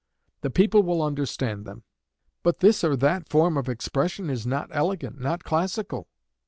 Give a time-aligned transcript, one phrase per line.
[0.41, 1.83] The people will understand them.'
[2.41, 6.07] 'But this or that form of expression is not elegant, not classical.'